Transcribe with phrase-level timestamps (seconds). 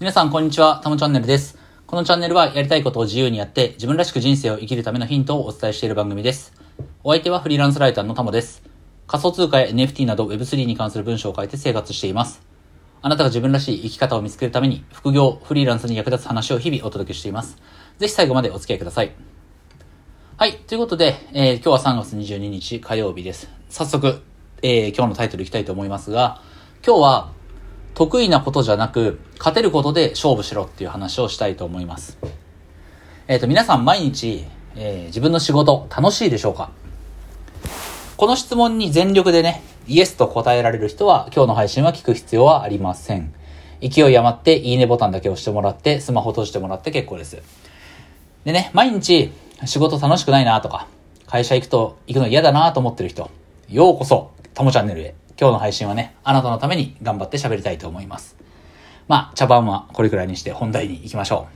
[0.00, 0.80] 皆さん、こんにちは。
[0.80, 1.58] たもチャンネルです。
[1.88, 6.52] このチャンネルはやりたいことを自由にやって自分らしく人生を生きるためのヒントをお伝えしている番組です。
[7.02, 8.62] お相手はフリーランスライターのたもです。
[9.08, 12.40] 仮想通貨や NFT など Web3 に関する文章を書いて生活しています。
[13.02, 17.56] あなたが自分らしい生き方を見つけるために副業、フリーランスに役立つ話を日々お届けしています。
[17.98, 19.10] ぜひ最後までお付き合いください。
[20.36, 20.58] はい。
[20.58, 23.50] ということで、えー今日は3月22日火曜日です。
[23.68, 24.22] 早速、
[24.62, 26.40] えー今日のタイトルいきたいと思いますが、
[26.86, 27.37] 今日は
[27.98, 32.16] 得意なことじゃなく、勝てることで勝負しろっていう話をしたいと思います。
[33.26, 34.44] えっ、と、皆さん毎日、
[34.76, 36.70] えー自分の仕事楽しいでしょうか？
[38.16, 43.34] この質問に全力でね、イエスと答えられる人は今日の配信は聞く必要はありません。
[43.80, 47.42] 勢い余っていいねボタンだけ押してもらって、スマホ閉じてもらって結構です。
[48.44, 49.32] でね、毎日
[49.64, 50.86] 仕事楽しくないなとか、
[51.26, 53.28] 会社行くと、行くの嫌だなと思ってる人、
[53.68, 55.16] ようこそ、ともチャンネルへ。
[55.40, 58.36] 今日の配信はね、あなたのために頑張って喋りたいと思います。
[59.06, 61.46] まあ、茶番はこれくらいにして本題に行きましょ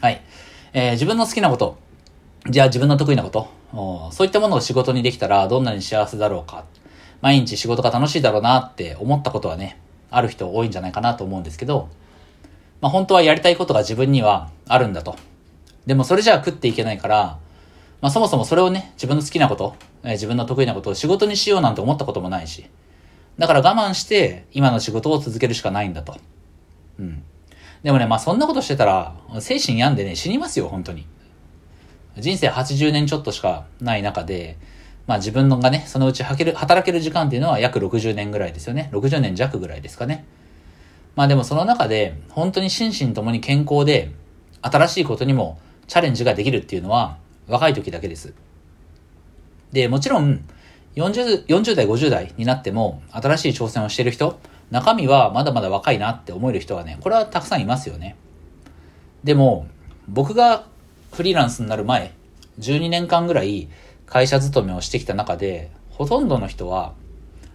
[0.00, 0.04] う。
[0.04, 0.22] はい。
[0.72, 1.76] えー自分の好きなこと、
[2.48, 3.50] じゃあ自分の得意なこと、
[4.12, 6.64] そういったものを仕事にできたらどんなに幸せだろうか。
[7.22, 9.80] 毎日仕事が楽しいだろうなって思ったことはね、
[10.12, 11.88] ある人多いんじゃないかなと思うんですけど、
[12.80, 15.16] まあ本当はやりたいことが自分にはあるんだと。
[15.86, 17.38] でもそれじゃあ食っていけないから、
[18.00, 22.66] まあそもそもそれをね、自分の好きなこと、え自分の得意なことを仕事にしようなんて思ったこともないし、
[23.38, 26.16] だから我慢して今の仕事を続けるしかないんだと。
[26.98, 27.22] うん。
[27.82, 31.06] でもね、まあそんなことしてたら、精神病んでね、死にますよ、本当に。
[32.18, 34.56] 人生80年ちょっとしかない中で、
[35.06, 38.88] まあ自分のがね、そのうち働ける、働ける時間っていうのは約60年ぐらいですよね。
[38.92, 40.24] 60年弱ぐらいですかね。
[41.16, 44.12] まあでもその中で、本当に心身ともに健康で、
[44.62, 47.18] 新しいことにもチャレンジができるっていうのは、
[47.48, 48.32] 若い時だけです。
[49.72, 50.44] で、もちろん、
[50.96, 54.38] 40, 40代、50代になっても、新しい挑戦をしている人、
[54.70, 58.16] 中身はまだまだ若いなって思える人はね、これはたくさんいますよね。
[59.24, 59.66] でも、
[60.08, 60.66] 僕が
[61.12, 62.12] フリーランスになる前、
[62.60, 63.68] 12年間ぐらい
[64.06, 66.92] 会社勤めをしてきた中で、ほとんどの人は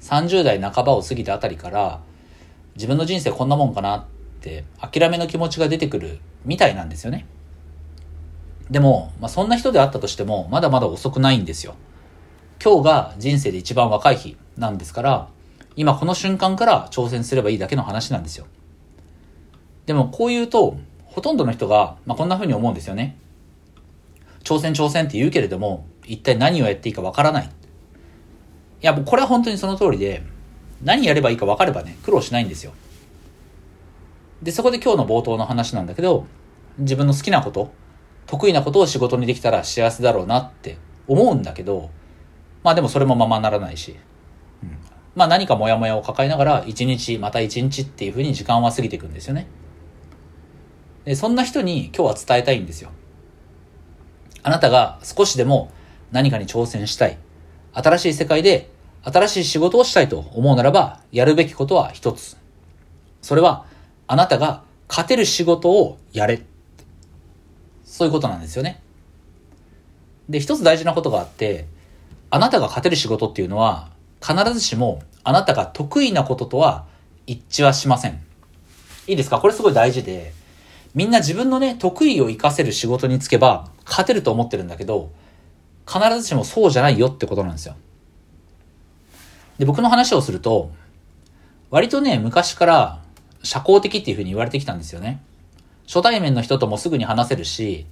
[0.00, 2.00] 30代半ばを過ぎたあたりから、
[2.74, 4.04] 自分の人生こんなもんかなっ
[4.40, 7.26] て諦めの気持ちが出てくるみたいなんですよね。
[8.70, 11.74] でも、まあ、そんな人であったとしても、まだまだ遅くないんですよ。
[12.64, 15.28] 今日が人生で一番若い日なんですから、
[15.74, 18.46] 今この瞬間から挑戦すればいいだけの話なんですよ。
[19.86, 23.18] でもこう言うと、ほとんどの人が、まあ、こんな風に思うんですよね。
[24.44, 27.46] 挑戦挑戦って言うけれども、一体何をやっていいかわからない。
[27.46, 27.48] い
[28.80, 30.22] や、もうこれは本当にその通りで、
[30.84, 32.72] 何やればいいか分かればね、苦労しないんですよ。
[34.40, 36.26] で、そこで今日の冒頭の話なんだけど、
[36.78, 37.72] 自分の好きなこと、
[38.26, 41.90] 得意なことを仕事にできたら幸せだろうなって思うんだけど、
[42.62, 43.96] まあでもそれもままならないし、
[44.62, 44.78] うん、
[45.14, 49.46] まあ何かモヤモヤを抱えながら、一日、また一日っていう風に時間は過ぎていくんですよね。
[51.04, 52.90] で、そんな人に今日は伝えたいんですよ。
[54.42, 55.70] あなたが少しでも
[56.10, 57.18] 何かに挑戦したい。
[57.72, 58.70] 新しい世界で
[59.04, 62.36] 新しい仕事をしたいと思うならば、やるべきことは一つ。
[63.20, 63.66] それは、
[64.06, 66.42] あなたが勝てる仕事をやれ。
[67.84, 68.80] そういうことなんですよね。
[70.28, 71.66] で、一つ大事なことがあって、
[72.34, 73.90] あなたが勝てる仕事っていうのは、
[74.26, 76.86] 必ずしもあなたが得意なこととは
[77.26, 78.22] 一致はしません。
[79.06, 79.38] いいですか？
[79.38, 80.32] これすごい大事で、
[80.94, 85.12] みんな自分のね、得意を活かせる仕事に就けば、勝てると思ってるんだけど、
[85.86, 87.76] 必ずしもそうじゃないよってことなんですよ。
[89.58, 90.72] で、僕の話をすると、
[91.68, 93.02] 割とね、昔から
[93.42, 95.22] 社交的っていう風に言われてきたんですよね。
[95.86, 97.84] 初対面の人ともすぐに話せるし、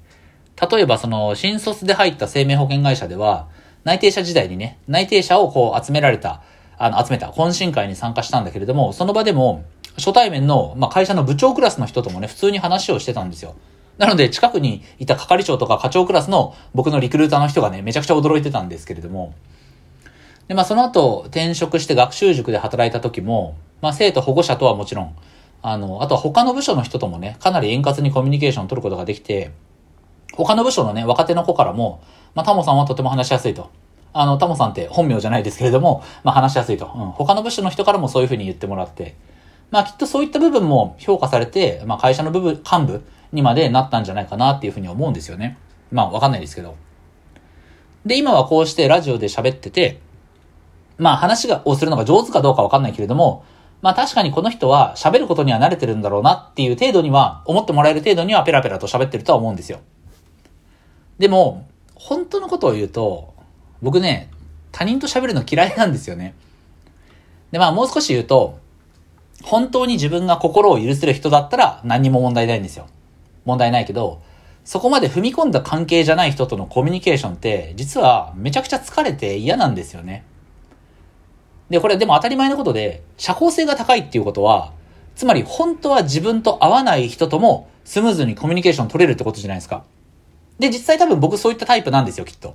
[0.71, 3.49] 例えばその、新卒で入った生命保険会社では、
[3.85, 6.43] 内定者時代にね、内定者をこう集められた、
[6.79, 9.65] あの、集めた懇親会に参加したんだけれども、その場でも、
[9.97, 13.55] 初対面の、まあ、会社の部長クラスの人ともね、普通に話をしてたんですよ。
[13.99, 19.35] なので、近くにいた係長とか課長クラスの僕のリクルーターの人がね、めちゃくちゃ驚いてたんですけれども、
[20.49, 25.15] で、まあその後転職して学習塾で働いた時も、まあ生徒保護者とはもちろん、
[25.63, 29.53] あの、あとは他の部署の人ともね、かなり円滑にコミュニケーションを取ることができて、
[30.33, 32.03] 他の部署のね、若手の子からも、
[32.35, 33.71] まあタモさんはとても話しやすいと。
[34.13, 36.87] あの、タモさんって本名じゃないですけれども、まあ話しやすいと。
[36.87, 37.11] うん。
[37.13, 39.17] 他の部署の人からもそういうふうに言ってもらって、
[39.71, 45.59] まあきっとそういった部分も評価されて、まあ会社の部分、幹部にまでなったんじゃないかなっていうふうに思うんですよね。
[45.93, 46.75] まあわかんないですけど。
[48.05, 50.01] で、今はこうしてラジオで喋ってて、
[50.99, 53.45] まあ話が、をするのが上手かどうかわかんないけれども、
[53.83, 59.79] まあ確かにこの人は喋ることには慣れてるんだろうなっていう程度には、思ってもらえる程度にはペラペラと喋ってるとは思うんですよ。
[61.19, 61.67] でも、
[62.01, 63.35] 本当のことを言うと、
[63.83, 64.31] 僕ね、
[64.73, 66.35] 他人と喋るの嫌いなんですよね。
[67.53, 68.59] で、まあもう少し言うと、
[69.43, 72.87] 本当に自分が心を許せる人だったら何にも問題ないんですよ。
[73.45, 74.23] 問題ないけど、
[74.65, 80.25] そこまで踏み込んだ関係じゃない人とのコミュニケーションって、実はめちゃくちゃ疲れて嫌なんですよね。
[81.69, 84.73] で、これでも当たり前のことで、社交性が高いっていうことは、
[85.17, 89.85] つまり本当は自分と合わない人ともスムーズにコミュニケーション取れるってことじゃないですか。
[90.61, 92.55] で、実際多分僕そういったタイプなんですよ、きっと。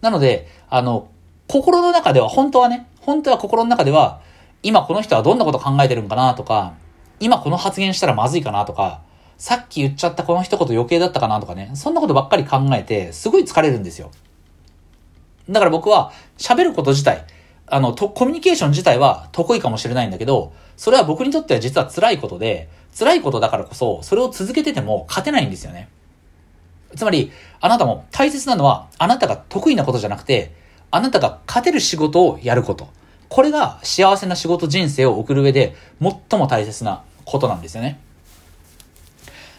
[0.00, 1.08] なので、あの、
[1.46, 4.20] 心の中では、本当はね、本当は心の中では、
[4.62, 6.72] 今この人はどんなこと考えてるんかなとか、
[7.20, 9.02] 今この発言したらまずいかなとか、
[9.36, 14.10] さっき言っちゃったこの一言余計だったかなとかね、そんなことばっかり考えて、すごい疲れるんですよ。
[15.50, 17.26] だから僕は、喋ること自体、
[17.66, 25.88] あの、と、コミュニケーション自体は得意かもしれないんだけど、それは僕にとっては実は辛いことで、辛いことだからこそ、それを続けてても勝てないんですよね。
[26.96, 30.54] つまり、あなたも大切なのは、あなたが得意なことじゃなくて、
[30.90, 32.88] あなたが勝てる仕事をやること。
[33.28, 37.98] これが幸せな仕事人生を送る上で最も大切なことなんですよね。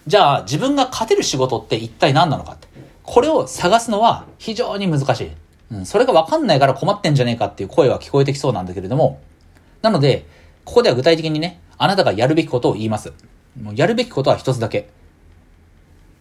[0.07, 2.67] じゃあ自分が勝てる仕事って一体何なのかって。
[3.03, 5.31] これを探すのは非常に難しい。
[5.71, 9.19] うん、それがわかんないから困ってんじゃねえかっていう声は聞こえてきそうなんだけれども、
[9.81, 10.25] なので、
[10.63, 13.13] ここでは具体的にね、あなたがやるべきことを言います。
[13.61, 14.89] もうやるべきことは一つだけ。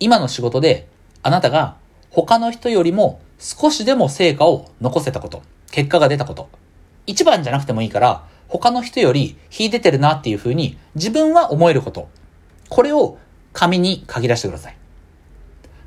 [0.01, 0.89] 今の仕事で、
[1.25, 1.79] あなたが
[2.11, 6.51] 他の人よりも少しでも成果を残せたこと、結果が出たこと。
[7.07, 12.11] 一番じゃなくてもいいから、他の人より秀でてるなっていうふうに自分は思えること。
[12.69, 13.17] これを
[13.55, 14.77] 紙に書き出してください。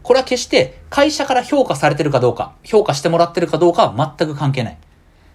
[0.01, 4.77] これは決して会社から評価されてるかどうか、評価してもらってるかどうかは全く関係ない。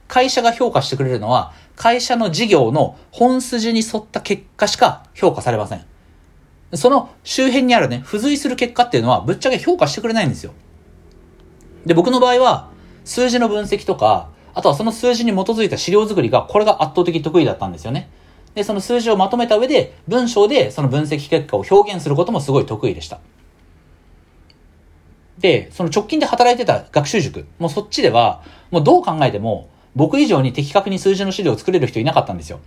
[0.08, 5.91] 会社が評価してくれるのは、会社の事業の本筋に沿った結果しか評価されません。
[6.74, 10.52] その周辺にあるね、付随する結果っていうのはぶっちゃけ評価してくれないんですよ。
[11.84, 12.70] で、僕の場合は、
[13.04, 18.08] 数字の分析とか、あとはその数字に基づいた資料作りが、これが圧倒的得意だったんですよね。
[18.54, 23.20] で、その数字をまとめた上で、文章でその分析結果を表現することもすごい得意でした。
[25.38, 32.60] で、その直近で働いてた学習塾、もうそっちでは、もうどう考えても、僕以上に的確に数字の資料を作れる人いなかったんですよ。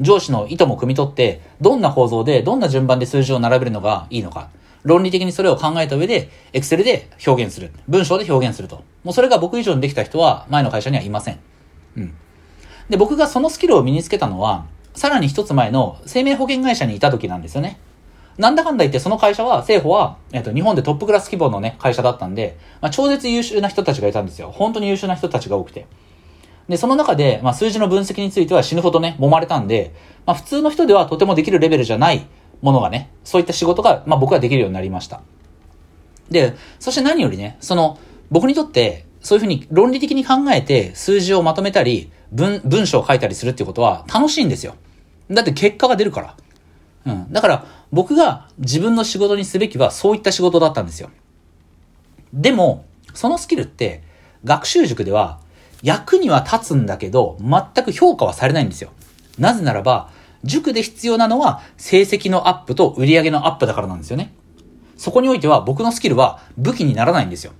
[0.00, 4.48] 上司の意図も汲み取って、どんな構造で、どんな順番で数字を並べるのがいいのか。
[4.84, 7.72] 論理的にそれを考えた上で、エクセルで表現する。
[7.88, 8.84] 文章で表現すると。
[9.04, 11.38] もうそれが僕以上にできた人は前の会社にはいません。
[11.96, 12.14] うん。
[12.88, 17.78] で、僕がそのスキルを身につけたのは、さらに一つ前の生命保険会社にいた時なんですよね。
[18.38, 24.52] なんだかんだ言ってその会社は、政府は、えっと、日本でトップクラス規模のね、会社だったんで、まあ、超絶優秀な人たちがいたんですよ。
[24.52, 25.86] 本当に優秀な人たちが多くて。
[26.68, 29.94] で、その中で、まあ、数字の分析については死ぬほどね、揉まれたんで、
[30.26, 32.26] まあ、普通の人ではとてもできるレベルじゃない
[32.60, 35.22] ものがね、そういった仕事が、まあ僕はできるようになりました。
[36.30, 37.98] で、そして何よりね、その、
[38.30, 44.74] 僕にとって、そういうふうに論理的に考えて数字をまとめたり、文、文章を書いたりするっていうことは楽しいんですよ。
[45.30, 46.36] だって結果が出るから。
[47.06, 47.32] うん。
[47.32, 51.10] だから僕が自分の仕事にすべきはそういった仕事だったんですよ。
[52.32, 54.02] でも、そのスキルって
[54.44, 55.40] 学習塾では
[55.82, 58.90] 役には立つんだけど全く評価はされないんですよ。
[59.38, 60.10] なぜならば
[60.44, 64.34] 塾で必要なのは成績のアップと売り上げのアップだからなんですよね。
[64.96, 67.52] そこにおいては僕のスキルは武器にならないんですよ。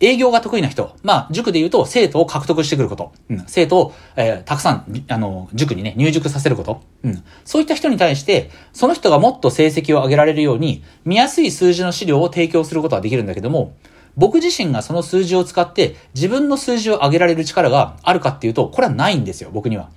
[0.00, 0.96] 営業が得意な人。
[1.02, 3.12] まあ、塾で言うと生徒を獲得してくること。
[3.30, 3.44] うん。
[3.46, 6.82] 生徒を、えー、たくさん、あの、塾にね、入塾させること。
[7.04, 7.24] うん。
[7.44, 13.74] そういった人に対して、その人がもっと成績を上げられるように、見やすい数字の資料を提供することはできるんだけども、
[14.16, 19.90] 僕自身がその数字を使って自分の数字を上げられる力があるかっていうと、これはないんですよ、僕には。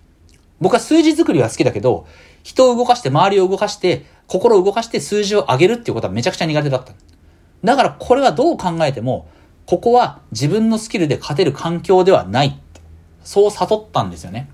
[0.60, 2.08] 僕は数字作りは好きだけど、
[2.44, 6.94] 人を動かして、周りを動かして、心を動かして数字を上げるっていうことはめちゃくちゃ苦手だった。
[7.64, 9.28] だからこれはどう考えても、
[9.66, 12.60] ここは自分のスキルで勝てる環境ではない。
[13.24, 14.50] そう悟ったんですよね。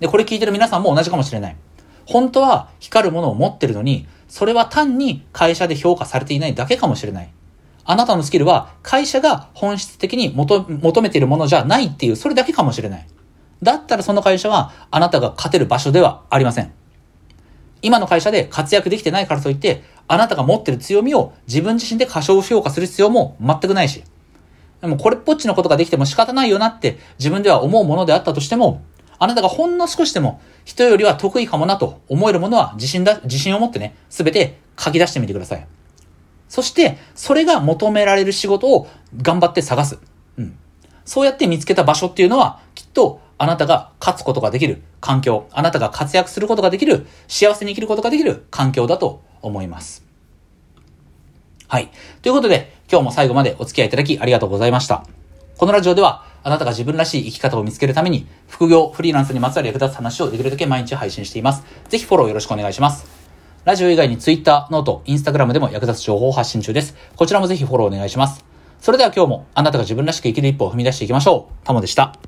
[0.00, 1.56] で、これ聞いてる皆さんも同じかもしれない。
[2.04, 7.30] 本当は光るものを持ってるのに、それは単に会社で評価されていないだけかもしれない。
[7.90, 13.06] あなたのスキルは会社が本質的に求めているものじゃないっていう、それだけかもしれない。
[13.62, 16.70] だったらその会社はあなたが勝てる場所ではありません。
[17.80, 24.04] 今の会社で活躍できてないからといって、あなたが持ってる強みを自分自身で過小評価する必要も全くないし。
[24.82, 28.82] でもこれっぽっちのことができても仕方ないよなって自分では思うものであったとしても、
[29.18, 35.66] あなたがほんの少しでも人よりは得意かもなと思えるものは自信だ、自信を持ってね、すべて書き出してみてください。
[36.48, 39.98] そして、それが求められる仕事を頑張って探す。
[40.36, 40.58] うん。
[41.04, 50.04] そうやって見つけた場所っていうのは、きっとあなたが勝つことができる環境、あなたが活躍することができる、幸せに生きることができる環境だと思います。
[51.68, 51.90] はい。
[52.22, 55.04] ということで、今日も最後までお付き合いいただきありがとうございました。
[55.58, 61.64] このラジオでは、あなたが自分らしい生き方を見つけるために、副業、フリーランスにまつわる役立つ話をできるだけ毎日配信しています。
[61.88, 63.17] ぜひフォローよろしくお願いします。
[63.68, 66.96] ラジオ以外に Twitter、 note、Instagram でも役立つ情報を発信中です。
[67.16, 68.42] こちらもぜひフォローお願いします。
[68.80, 71.66] それでは今日もあなたが自分らしく生きる一歩を踏み出していきましょう。
[71.66, 72.27] タモでした。